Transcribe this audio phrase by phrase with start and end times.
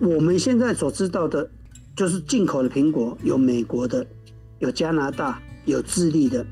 [0.00, 1.50] 我们现在所知道的，
[1.96, 4.06] 就是进口的苹果有美国的，
[4.60, 6.46] 有加拿大，有智利的。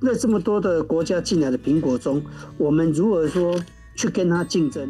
[0.00, 2.22] 那这么多的国家进来的苹果中，
[2.56, 3.60] 我们如何说
[3.94, 4.88] 去跟它竞争？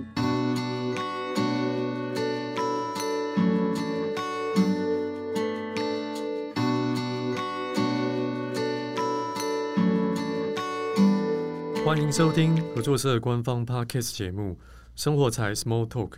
[11.84, 14.52] 欢迎收听合作社官方 Podcast 节目
[14.94, 16.10] 《生活财 Small Talk》，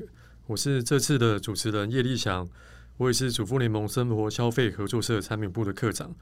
[0.51, 2.45] 我是这次的主持人叶立翔，
[2.97, 6.13] 我也是主妇联盟生活消费合作社产品部的课长。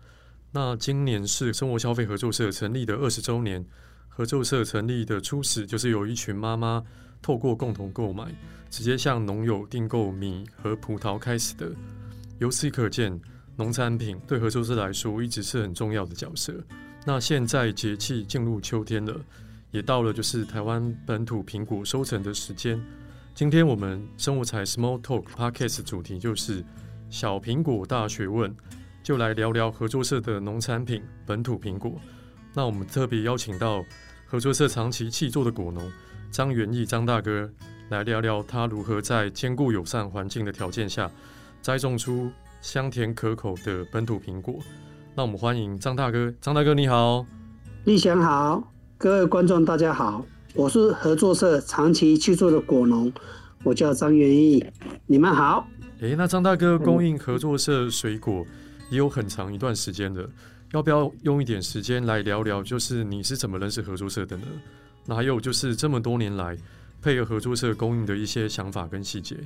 [0.53, 3.65] 那今年是生活消费合作社成立的二十周年。
[4.07, 6.85] 合作社成立的初始就是由一群妈妈
[7.23, 8.31] 透过共同购买，
[8.69, 11.73] 直接向农友订购米和葡萄开始的。
[12.39, 13.19] 由此可见，
[13.57, 16.53] 农产品对合作社来说一直是很重要的角色。
[17.07, 19.19] 那现在节气进入秋天了，
[19.71, 22.79] 也到了就是台湾本土苹果收成的时间。
[23.39, 26.65] 今天我们生活财 Small Talk Podcast 主题就是
[27.09, 28.53] 小苹果大学问。
[29.01, 31.93] 就来聊聊合作社的农产品本土苹果。
[32.53, 33.85] 那我们特别邀请到
[34.27, 35.89] 合作社长期契作的果农
[36.33, 37.49] 张元义张大哥
[37.91, 41.09] 来聊聊他如何在兼顾友善环境的条件下
[41.63, 42.29] 栽种出
[42.61, 44.57] 香甜可口的本土苹果。
[45.15, 47.25] 那我们欢迎张大哥，张大哥你好，
[47.85, 50.27] 立翔好，各位观众大家好，
[50.59, 53.13] 我是合作社长期去做的果农，
[53.63, 54.65] 我叫张元义，
[55.07, 55.65] 你们好。
[56.01, 58.45] 诶，那张大哥供应合作社水果。
[58.91, 60.29] 也有很长一段时间了，
[60.73, 62.61] 要不要用一点时间来聊聊？
[62.61, 64.47] 就是你是怎么认识合作社的呢？
[65.07, 66.57] 那还有就是这么多年来
[67.01, 69.37] 配合合作社供应的一些想法跟细节。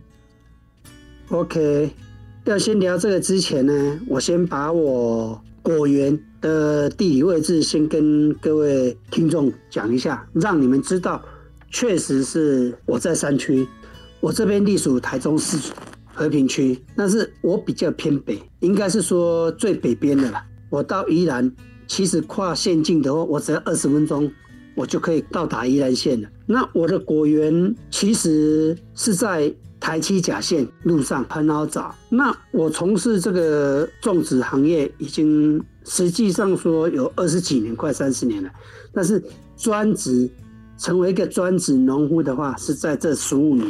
[1.28, 1.90] OK，
[2.44, 11.22] 要先聊这个之前呢，我先把我果园的地理位置先跟各位听众讲一下，让你们知道，
[11.70, 13.66] 确实是我在山区，
[14.20, 15.72] 我这边隶属台中市。
[16.14, 20.42] 和平区，但是我比较偏北，应该是说最北边的了。
[20.68, 21.50] 我到宜兰，
[21.86, 24.30] 其实跨县境的话，我只要二十分钟，
[24.74, 26.28] 我就可以到达宜兰县了。
[26.44, 29.52] 那我的果园其实是在
[29.82, 31.92] 台七甲线路上，很好找。
[32.08, 38.48] 那我从事这个种植行业已经实际上说有二十几年，快三十年了。
[38.92, 39.20] 但是
[39.56, 40.30] 专职
[40.78, 43.66] 成为一个专职农夫的话，是在这十五年。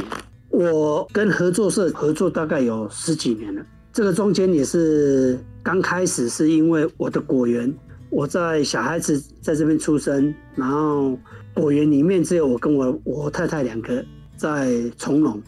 [0.51, 7.75] 我跟合作社合作大概有十几年了，这个中间也是刚开始是因为我的果园，
[8.11, 11.19] 我在小孩子在这边出生，然后
[11.55, 14.05] 果园里面只有我跟我我太太两个
[14.37, 15.41] 在从农，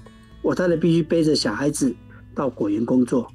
[0.44, 1.92] 我太太必须背着小孩子
[2.34, 3.26] 到果园工作，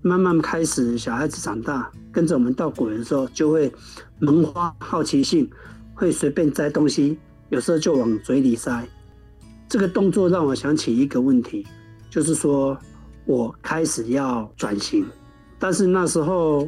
[0.00, 3.70] 慢慢开始小孩子长大，跟着我们到果园的时候，就会
[4.18, 5.48] 萌发好奇心，
[5.94, 7.18] 会随便摘东西，
[7.50, 8.82] 有时候就往嘴里塞。
[9.68, 11.66] 这个动作让我想起一个问题，
[12.08, 12.76] 就是说
[13.26, 15.04] 我开始要转型，
[15.58, 16.66] 但是那时候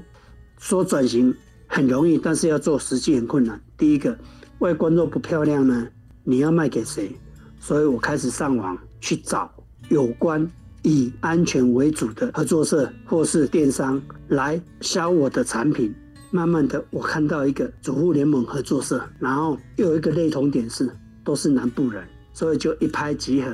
[0.58, 1.34] 说转型
[1.66, 3.58] 很容易，但是要做实际很困难。
[3.78, 4.14] 第一个，
[4.58, 5.88] 外观若不漂亮呢，
[6.22, 7.10] 你要卖给谁？
[7.58, 9.50] 所以我开始上网去找
[9.90, 10.50] 有关
[10.82, 15.94] 以安全为主的合作社或是电商来销我的产品。
[16.30, 20.88] 慢慢的，我看到一个主妇联盟合作社，然后又有一个类同点是
[21.22, 22.02] 都是南部人。
[22.32, 23.50] 所以就一拍即合，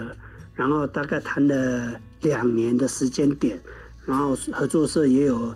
[0.53, 3.59] 然后大概谈了两年的时间点，
[4.05, 5.53] 然后合作社也有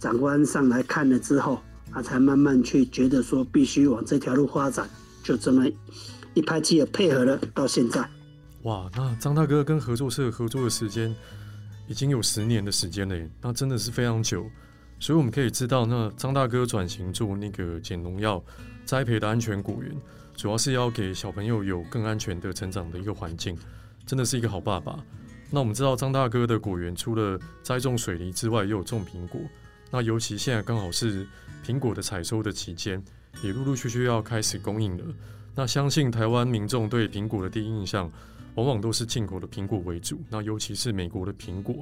[0.00, 1.60] 长官上来看了之后，
[1.92, 4.88] 他才慢慢去觉得说必须往这条路发展，
[5.22, 5.66] 就这么
[6.32, 8.08] 一拍即合配合了到现在。
[8.62, 11.14] 哇，那张大哥跟合作社合作的时间
[11.86, 14.44] 已经有十年的时间了，那真的是非常久。
[15.00, 18.42] 所以我们可以知道，那张大哥转型做那个减农药
[18.84, 19.94] 栽培的安全果园。
[20.36, 23.56] 主要是要给小朋友有更安全的成长的一个环境，
[24.06, 24.98] 真的是一个好爸爸。
[25.50, 29.40] 那我们知道张大哥的果园除了栽种水梨之外，也有种苹果。
[29.90, 31.26] 那尤其现在刚好是
[31.64, 33.02] 苹果的采收的期间，
[33.42, 35.04] 也陆陆续续要开始供应了。
[35.58, 38.08] 那相信台湾民众对苹果的第一印象，
[38.54, 40.16] 往往都是进口的苹果为主。
[40.30, 41.74] 那尤其是美国的苹果。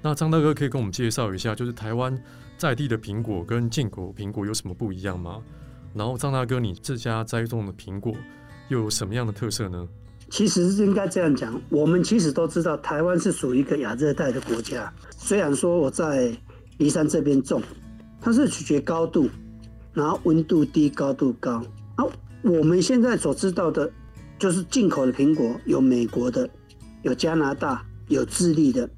[0.00, 2.18] 那张大哥可以跟我们介绍一下，就是台湾
[2.56, 5.42] 在地的苹果跟进口苹果有什么不一样吗？
[5.92, 8.14] 然后张大哥，你自家栽种的苹果
[8.70, 9.86] 又有什么样的特色呢？
[10.30, 14.90] 其实应该这样讲，我们其实都知道，台湾是属于一个亚热带的国家。
[15.10, 16.34] 虽然说我在
[16.78, 17.62] 宜山这边种，
[18.18, 19.28] 它是取决高度，
[19.92, 21.62] 然后温度低，高度高。
[21.98, 22.10] 好，
[22.42, 23.90] 我们现在所知道的，
[24.38, 26.48] 就是进口的苹果，有美国的，
[27.02, 28.88] 有加拿大，有智利的。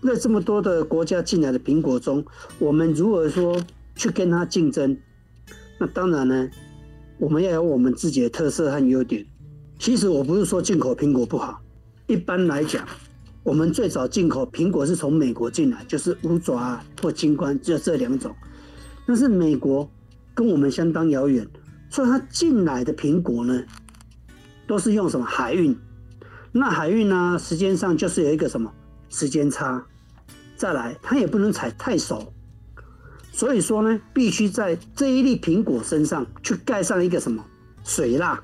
[0.00, 2.24] 那这么多的国家进来的苹果中，
[2.58, 3.60] 我们如何说
[3.94, 4.96] 去跟它竞争？
[5.78, 6.48] 那当然呢，
[7.18, 9.26] 我们要有我们自己的特色和优点。
[9.78, 11.60] 其实我不是说进口苹果不好，
[12.06, 12.86] 一般来讲，
[13.42, 18.34] 我们最早进口苹果是从美国进来，就是五爪或金冠，就这两种。
[19.06, 19.88] 但是美国
[20.34, 21.46] 跟我们相当遥远，
[21.90, 23.62] 所以它进来的苹果呢，
[24.66, 25.76] 都是用什么海运？
[26.52, 28.72] 那海运呢，时间上就是有一个什么
[29.08, 29.84] 时间差。
[30.56, 32.32] 再来，它也不能采太熟，
[33.30, 37.44] 所以说呢，必须在这一粒苹果身上去盖上一个什么
[37.84, 38.42] 水蜡。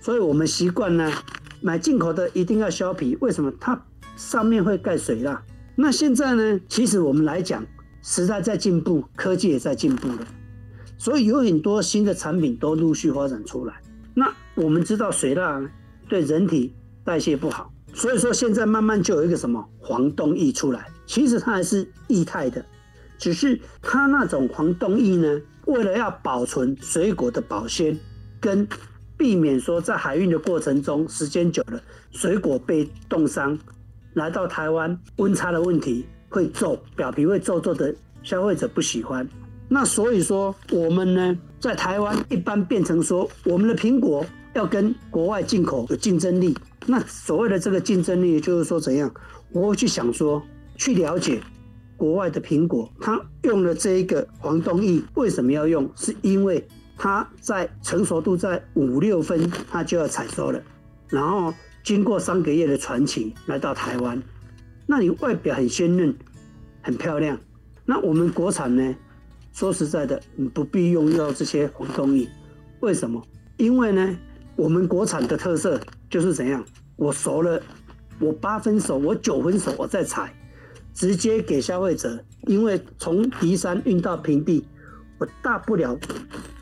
[0.00, 1.12] 所以我们习惯呢，
[1.60, 3.52] 买进口的一定要削皮，为什么？
[3.60, 3.78] 它
[4.16, 5.42] 上面会盖水蜡。
[5.76, 7.66] 那现在呢，其实我们来讲，
[8.02, 10.26] 时代在进步，科技也在进步了，
[11.00, 13.74] 所以有很多新的产品都陆续发展出来。
[14.12, 15.58] 那我们知道水蜡
[16.06, 20.86] 对人体代谢不好，所以说现在慢慢就有一个什么黄冻液出来。
[21.06, 22.62] 其实它还是液态的，
[23.16, 27.98] 只是它那种黄冻液呢，为了要保存水果的保鲜，
[28.38, 28.68] 跟
[29.16, 31.80] 避免说在海运的过程中时间久了
[32.10, 33.58] 水果被冻伤，
[34.12, 39.26] 来到台湾温差的问题会皱，表皮会皱皱的，消费者不喜欢。
[39.70, 46.54] 那所以说我们呢，在台湾一般变成说我们的苹果要跟国外进口有竞争力。
[46.86, 49.10] 那所谓的这个竞争力就是说怎样？
[49.52, 50.42] 我会去想说，
[50.76, 51.40] 去了解
[51.96, 55.90] 国外的苹果，它用了这一个黄豆液，为什么要用？
[55.96, 56.66] 是因为。
[57.02, 60.60] 它在成熟度在五六分，它就要采收了，
[61.08, 61.50] 然后
[61.82, 64.22] 经过三个月的传情来到台湾，
[64.86, 66.14] 那你外表很鲜嫩，
[66.82, 67.40] 很漂亮。
[67.86, 68.94] 那我们国产呢？
[69.60, 72.26] 说实在的，你不必用到这些黄豆液，
[72.80, 73.22] 为什么？
[73.58, 74.16] 因为呢，
[74.56, 75.78] 我们国产的特色
[76.08, 76.64] 就是怎样？
[76.96, 77.60] 我熟了，
[78.18, 80.34] 我八分熟，我九分熟，我再采，
[80.94, 82.24] 直接给消费者。
[82.46, 84.66] 因为从梨山运到平地，
[85.18, 85.94] 我大不了。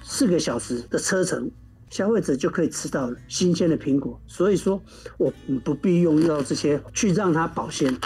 [0.02, 1.48] 四个小时的车程，
[1.90, 4.20] 消费者就可以吃到新鲜的苹果。
[4.26, 4.82] 所以说，
[5.18, 7.96] 我不必用到这些去让它保鲜。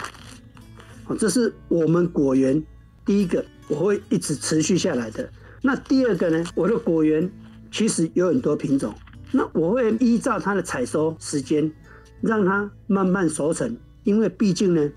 [1.19, 2.63] 这是我们果园
[3.07, 5.27] 第一个我会一直持续下来的。
[5.63, 6.45] 那第二个呢？
[6.55, 7.31] 我的果园
[7.71, 8.95] 其实有很多品种，
[9.31, 11.73] 那我会依照它的采收时间，
[12.21, 13.75] 让它慢慢熟成。
[14.05, 14.91] 因为毕竟呢，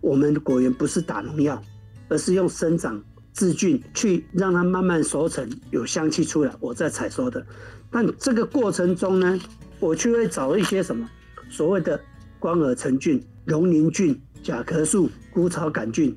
[0.00, 1.60] 我们的果园不是打农药，
[2.08, 3.02] 而是用生长。
[3.32, 7.44] 制菌去让它慢慢熟成，有香气出来，我再采收的。
[7.90, 9.40] 但这个过程中呢，
[9.78, 11.08] 我就会找一些什么
[11.48, 11.98] 所谓的
[12.40, 16.14] 光耳成菌、龙鳞菌、甲壳素、枯草杆菌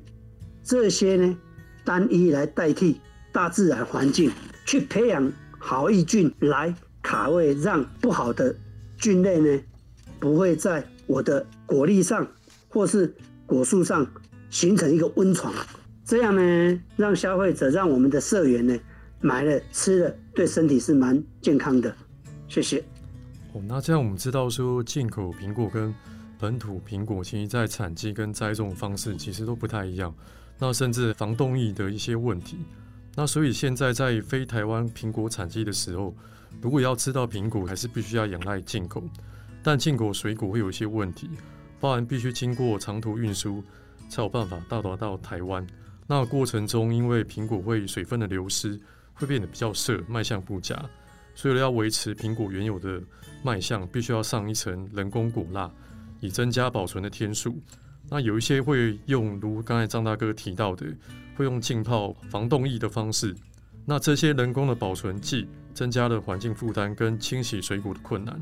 [0.64, 1.36] 这些呢，
[1.84, 3.00] 单一来代替
[3.30, 4.30] 大自然环境，
[4.64, 8.54] 去培养好益菌来卡位，让不好的
[8.96, 9.62] 菌类呢
[10.18, 12.26] 不会在我的果粒上
[12.68, 13.14] 或是
[13.46, 14.06] 果树上
[14.50, 15.52] 形成一个温床。
[16.04, 18.78] 这样呢，让消费者、让我们的社员呢
[19.20, 21.94] 买了吃了，对身体是蛮健康的。
[22.46, 22.84] 谢谢。
[23.52, 25.94] 哦，那这样我们知道说，进口苹果跟
[26.44, 30.14] 本土苹果，其实在产季跟栽种方式其实都不太一样。
[30.58, 32.58] 那甚至防冻液的一些问题。
[33.14, 36.14] 那所以现在在非台湾苹果产季的时候，
[36.60, 39.02] 如果要吃到苹果，还是必须要仰赖进口。
[39.62, 41.30] 但进口水果会有一些问题，
[41.80, 43.64] 包含必须经过长途运输，
[44.10, 45.66] 才有办法到达到台湾。
[46.06, 48.78] 那过程中，因为苹果会水分的流失，
[49.14, 50.78] 会变得比较涩，卖相不佳。
[51.34, 53.02] 所以要维持苹果原有的
[53.42, 55.72] 卖相，必须要上一层人工果蜡，
[56.24, 57.60] 以增加保存的天数。
[58.08, 60.86] 那有一些会用，如刚才张大哥提到的，
[61.36, 63.34] 会用浸泡防冻液的方式。
[63.84, 68.40] 那这些人工的保存剂，增加了环境负担跟清洗水果的困难。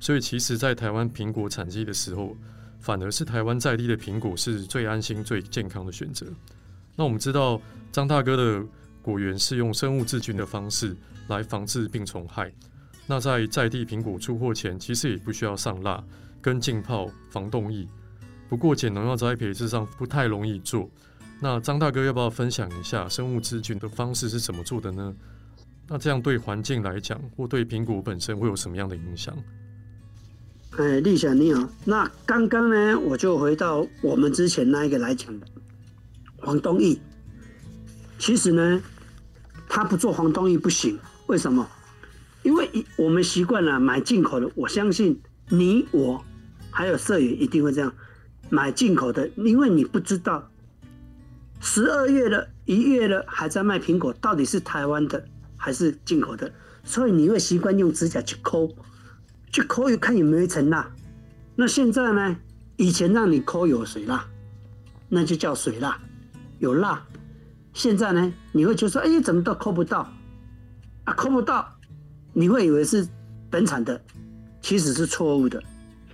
[0.00, 2.36] 所以其实，在台湾苹果产季的时候，
[2.80, 6.26] 反而是台湾在地的苹果是最安心、最健康的选择。
[6.96, 7.60] 那我们知道
[7.92, 8.66] 张大哥的
[9.02, 10.96] 果园是用生物制菌的方式
[11.28, 12.50] 来防治病虫害。
[13.06, 16.02] 那在在地苹果出货前，其实也不需要上蜡
[16.40, 17.86] 跟浸泡防冻液。
[18.48, 20.88] 不过减农药栽培事实上不太容易做。
[21.40, 25.14] 那张大哥要不要分享一下生物制菌的方式是怎么做的呢？
[25.88, 29.36] 那这样对环境来讲，或对苹果本身会有什么样的影响？
[30.78, 31.68] 哎，立祥你好。
[31.84, 35.46] 那刚刚呢，我就回到我们之前那一个来讲的。
[36.36, 36.96] 黄豆液，
[38.18, 38.80] 其实呢，
[39.68, 40.98] 他不做黄豆液不行。
[41.26, 41.68] 为什么？
[42.42, 44.50] 因为我们习惯了买进口的。
[44.54, 46.24] 我相信你我
[46.70, 47.92] 还有社员一定会这样
[48.48, 50.50] 买进口的，因为你不知道
[51.60, 55.24] 十二月了，一月了还在卖苹果，到底是台湾的
[55.56, 56.50] 还是进口的，
[56.84, 58.68] 所以你会习惯用指甲去抠，
[59.52, 60.90] 去抠一看有没有一层蜡。
[61.56, 62.36] 那现在呢？
[62.76, 64.26] 以前让你抠有水蜡，
[65.06, 66.00] 那就叫水蜡。
[66.60, 67.06] 有蜡，
[67.74, 70.10] 现在呢，你会觉得说，哎，怎么都抠不到
[71.04, 71.12] 啊？
[71.12, 71.70] 抠不到，
[72.32, 73.06] 你会以为是
[73.50, 74.00] 本产的，
[74.62, 75.62] 其实是错误的，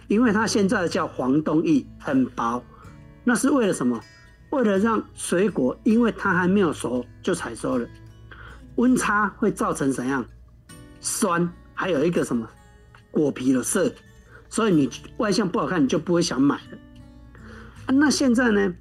[0.08, 2.62] 因为它现在叫黄豆液，很薄，
[3.24, 4.00] 那是为了什么？
[4.50, 7.86] 为了让水果，因为它还没有熟就采收了，
[8.76, 10.24] 温差会造成怎样？
[11.00, 12.48] 酸，还有一个什么？
[13.10, 13.92] 果皮的涩，
[14.48, 17.92] 所以你外相不好看，你就不会想买了。
[17.92, 18.74] 那现在呢？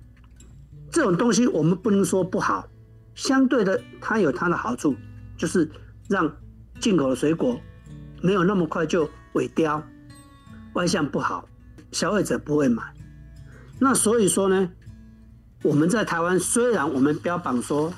[0.91, 2.65] 这种东西我们不能说不好，
[3.15, 4.95] 相对的，它有它的好处，
[5.35, 5.69] 就是
[6.07, 6.31] 让
[6.79, 7.59] 进口的水果
[8.21, 9.83] 没有那么快就萎凋，
[10.75, 11.45] 外向不好，
[11.91, 12.83] 消费者不会买。
[13.79, 14.69] 那所以说呢，
[15.63, 17.91] 我们在台湾虽然我们标榜说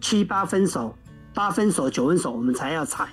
[0.00, 0.94] 七八分熟、
[1.34, 3.08] 八分熟、九分熟我们才要采，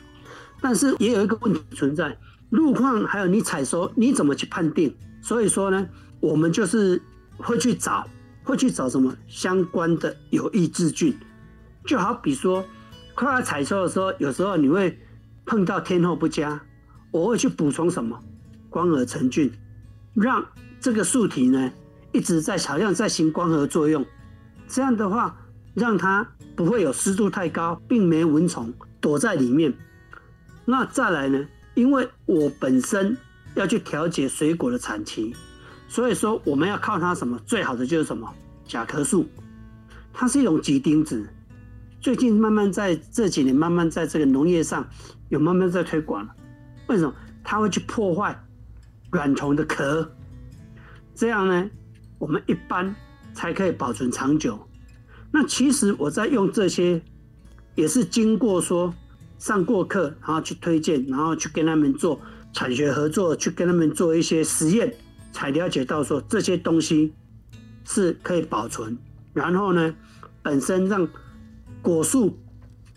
[0.61, 2.15] 但是也有一个问题存在，
[2.51, 4.95] 路况还有你采收你怎么去判定？
[5.21, 5.87] 所以说呢，
[6.19, 7.01] 我们就是
[7.37, 8.07] 会去找。
[8.43, 11.13] 会去找什么相关的有益制菌，
[11.85, 12.63] 就好比说，
[13.13, 14.97] 快要采收的时候，有时候你会
[15.45, 16.57] 碰到天候不佳，
[17.11, 18.17] 我会去补充什么
[18.69, 19.51] 光合成菌，
[20.13, 20.45] 让
[20.79, 21.71] 这个树体呢
[22.11, 24.05] 一直在好像在行光合作用，
[24.67, 25.35] 这样的话
[25.73, 29.73] 让它不会有湿度太高，并没蚊虫躲在里面。
[30.65, 31.45] 那再来呢，
[31.75, 33.17] 因为我本身
[33.55, 35.35] 要去调节水果的产期。
[35.89, 37.39] 所以说，我们要靠它什么？
[37.45, 38.29] 最好的就是什么？
[38.65, 39.25] 甲壳素，
[40.11, 41.25] 它是一种吉丁子。
[42.01, 44.85] 最近慢慢在这几年，慢慢在这个农业上
[45.29, 46.35] 有慢慢在推广了。
[46.87, 47.13] 为什么？
[47.41, 48.37] 它会去破坏
[49.11, 50.11] 软虫的壳，
[51.15, 51.69] 这样呢，
[52.19, 52.93] 我们一般
[53.33, 54.59] 才可以保存长久。
[55.31, 57.01] 那其实我在用这些，
[57.75, 58.93] 也是经过说
[59.37, 62.19] 上过课，然后去推荐，然后去跟他们做
[62.53, 64.93] 产学合作，去跟他们做一些实验。
[65.33, 67.13] 才了解到说这些东西
[67.83, 68.97] 是可以保存，
[69.33, 69.93] 然后呢，
[70.41, 71.07] 本身让
[71.79, 72.39] 果树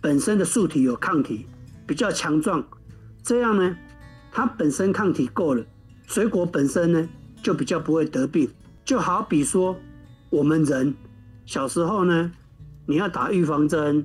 [0.00, 1.46] 本身的树体有抗体，
[1.86, 2.66] 比较强壮，
[3.22, 3.76] 这样呢，
[4.32, 5.62] 它本身抗体够了，
[6.10, 7.08] 水果本身呢
[7.40, 8.50] 就比较不会得病。
[8.84, 9.76] 就好比说
[10.28, 10.92] 我们人
[11.46, 12.32] 小时候呢，
[12.84, 14.04] 你要打预防针，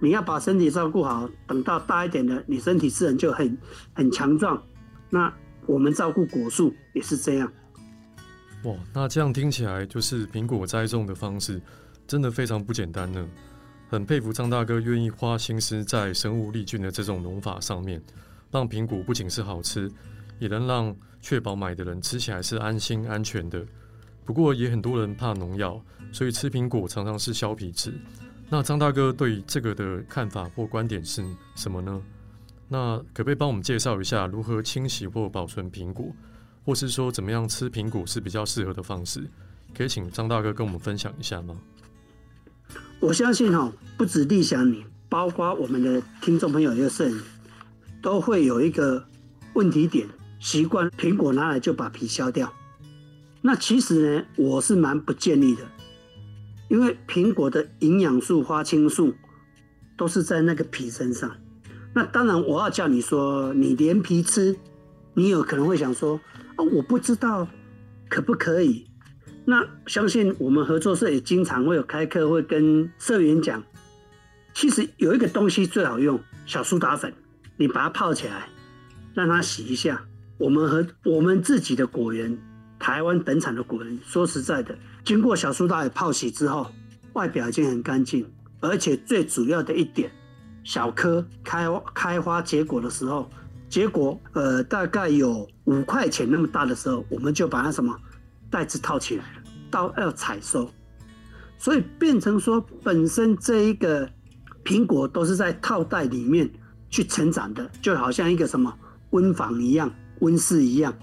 [0.00, 3.56] 你要把身体照顾好，等到大一点的，你身体自然就很
[3.92, 4.60] 很强壮。
[5.08, 5.32] 那
[5.64, 7.52] 我们照顾果树也是这样。
[8.64, 11.62] 哇，那这样听起来就是苹果栽种的方式
[12.04, 13.24] 真的非常不简单呢。
[13.88, 18.02] 很佩服张大哥愿意花心思在生物力菌的这种农法上面，
[18.50, 19.88] 让苹果不仅是好吃，
[20.44, 23.64] 也能让确保买的人吃起来是安心安全的。
[24.26, 25.82] 不过也很多人怕农药，
[26.12, 27.90] 所以吃苹果常常是削皮吃。
[28.50, 31.24] 那张大哥对这个的看法或观点是
[31.54, 32.02] 什么呢？
[32.68, 36.14] 那可不可以帮我们介绍一下如何清洗或保存苹果？
[36.62, 39.26] 或是说怎么样吃苹果是比较适合的方式，
[39.74, 41.56] 可以请张大哥跟我们分享一下吗？
[43.00, 47.14] 我相信哈，不止立想你，包括我们的听众朋友也是，
[48.02, 49.06] 都会有一个
[49.52, 50.08] 问题点，
[50.44, 52.52] 习惯苹果拿来就把皮削掉。
[53.40, 55.62] 那其实呢，我是蛮不建议的，
[56.68, 59.14] 因为苹果的营养素、花青素
[59.96, 61.34] 都是在那个皮身上。
[61.94, 64.54] 那当然，我要叫你说，你连皮吃，
[65.14, 66.20] 你有可能会想说。
[66.56, 67.48] 啊，我不知道
[68.10, 68.86] 可不可以。
[69.46, 73.62] 那相信我们合作社也经常会有开课，会跟社员讲，
[74.52, 77.12] 其实有一个东西最好用，小苏打粉，
[77.56, 78.46] 你把它泡起来，
[79.14, 80.04] 让它洗一下。
[80.44, 82.38] 我们和我们自己的果园，
[82.78, 86.70] 台湾本产的果园，说实在的，经过小苏打粉泡洗之后，
[87.14, 90.12] 外表已经很干净，而且最主要的一点，
[90.62, 93.30] 小颗开开花结果的时候。
[93.70, 97.98] 结果，呃，大概有五块钱那么大的时候，我们就把它什么
[98.50, 100.70] 袋子套起来了，到要采收，
[101.56, 104.06] 所以变成说，本身这一个
[104.62, 106.48] 苹果都是在套袋里面
[106.90, 108.72] 去成长的，就好像一个什么
[109.10, 109.90] 温房一样、
[110.20, 110.94] 温室一样。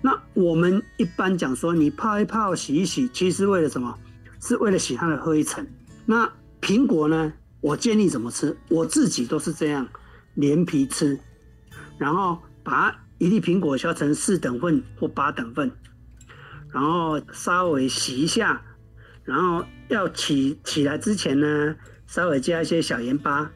[0.00, 3.98] 那我们一般讲说，你泡一泡、洗一洗，其实为了什么？
[4.40, 5.66] 是为了洗它的灰尘。
[6.04, 7.32] 那苹果呢？
[7.60, 8.56] 我建议怎么吃？
[8.68, 9.86] 我自己都是这样
[10.34, 11.18] 连皮吃。
[11.96, 15.70] 然后把一粒苹果削成四等份或八等份，
[16.72, 18.60] 然后稍微洗一下，
[19.22, 21.76] 然后要起起来之前呢，
[22.08, 23.48] 稍微加一些小盐巴，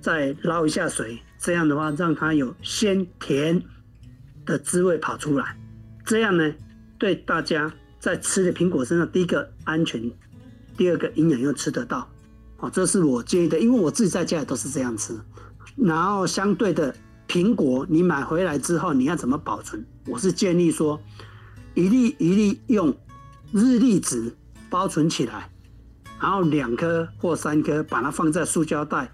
[0.00, 3.62] 再捞一下水，这样的话让它有鲜甜
[4.44, 5.56] 的滋味跑出来，
[6.04, 6.54] 这样呢
[6.98, 10.10] 对大家在吃的苹果身上，第一个安全，
[10.76, 12.08] 第二个营养又吃得到，
[12.58, 15.18] 哦，这是我建议的，因为我自己在家里都是这样吃，
[15.76, 16.94] 然后相对的。
[17.26, 19.82] 苹果你买回来之后，你要怎么保存？
[20.06, 21.00] 我是建议说，
[21.72, 22.94] 一粒一粒用
[23.50, 24.30] 日历纸
[24.68, 25.50] 包存起来，
[26.20, 29.10] 然后两颗或三颗把它放在塑胶袋，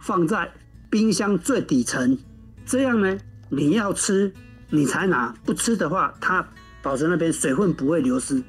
[0.00, 0.50] 放在
[0.88, 2.18] 冰箱最底层。
[2.64, 3.18] 这样呢，
[3.50, 4.32] 你要吃
[4.74, 6.42] 你才拿，不吃的话，它
[6.82, 8.42] 保存那边水分不会流失。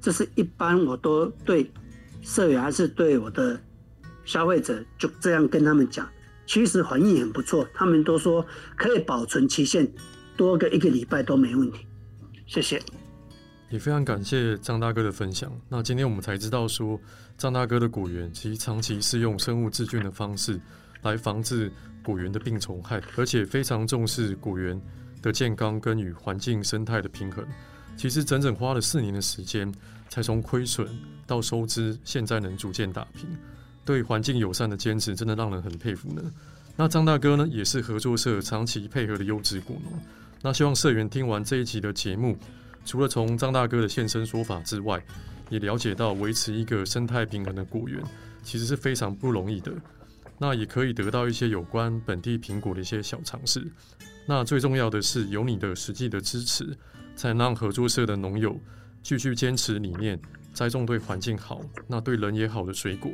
[0.00, 1.68] 这是一般我都对
[2.22, 3.60] 社员还是对我的
[4.24, 6.08] 消费者就这样跟他们讲，
[6.46, 8.46] 其实反应很不错，他们都说
[8.76, 9.86] 可以保存期限
[10.36, 11.84] 多个一个礼拜都没问题。
[12.46, 12.80] 谢谢。
[13.68, 15.52] 也非常感谢张大哥的分享。
[15.68, 16.98] 那今天我们才知道说，
[17.36, 20.58] 张大哥的果园其实长期是用生物制菌的方式
[21.02, 21.70] 来防治
[22.04, 24.80] 果园的病虫害，而且非常重视果园
[25.22, 27.44] 的健康跟与环境生态的平衡。
[27.96, 29.72] 其实整整花了四年的时间，
[30.08, 30.88] 才从亏损
[31.26, 33.28] 到收支，现在能逐渐打平。
[33.84, 36.22] 对环境友善的坚持，真的让人很佩服呢。
[36.76, 39.92] 那张大哥呢，也是合作社长期配合的优质果农。
[40.42, 42.36] 那希望社员听完这一集的节目。
[42.84, 45.02] 除了从张大哥的现身说法之外，
[45.50, 48.02] 也了解到维持一个生态平衡的果园
[48.42, 49.72] 其实是非常不容易的。
[50.38, 53.66] 那也可以得到一些有关本地苹果的一些小常识。
[54.30, 56.76] 那最重要的是有你的实际的支持，
[57.16, 58.60] 才能让合作社的农友
[59.02, 60.20] 继续坚持理念，
[60.52, 63.10] 栽种对环境好、那对人也好的水果。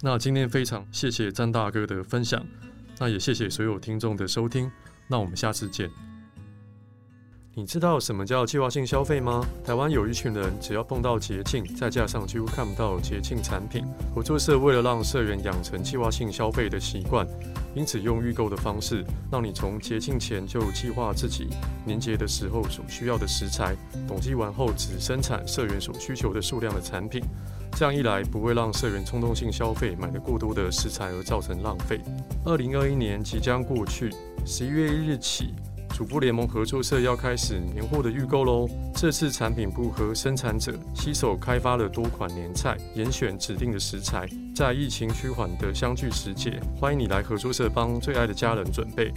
[0.00, 2.42] 那今天非常谢谢张大哥的分享，
[2.98, 4.72] 那也谢谢所有听众的收听。
[5.06, 6.13] 那我们下次见。
[7.56, 9.40] 你知道什么叫计划性消费吗？
[9.64, 13.84] 台湾有一群人，只要碰到节庆，再加上几乎看不到节庆产品。
[14.12, 17.24] 合作社为了让社员养成计划性消费的习惯，
[17.72, 21.46] 因此用预购的方式，让你从节庆前就计划自己
[21.86, 23.76] 年节的时候所需要的食材，
[24.08, 27.22] 统计完后只生产社员所需求的数量的产品。
[27.76, 32.00] 这样一来，不会让社员冲动性消费，买了过多的食材而造成浪费。
[32.44, 34.12] 二零二一年即将过去，
[34.44, 35.54] 十一月一日起。
[35.94, 38.68] 主播联盟合作社要开始年货的预购喽！
[38.96, 49.12] 这次产品部和生产者携手开发了多款年菜，严选指定的食材，在疫情趋缓的相聚时节，欢迎你来合作社帮最爱的家人准备。